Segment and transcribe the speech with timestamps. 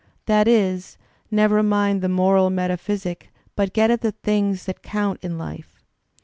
[0.25, 0.97] That is,
[1.29, 5.83] never mind the moral metaphysic but get at the things that count in life.